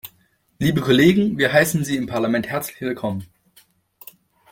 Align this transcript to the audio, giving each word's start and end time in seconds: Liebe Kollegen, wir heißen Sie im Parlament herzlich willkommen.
Liebe 0.57 0.81
Kollegen, 0.81 1.37
wir 1.37 1.53
heißen 1.53 1.85
Sie 1.85 1.95
im 1.95 2.07
Parlament 2.07 2.47
herzlich 2.47 2.81
willkommen. 2.81 3.27